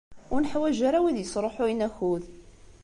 [0.33, 2.23] Ur neḥwaj ara wid yesṛuḥuyen akud.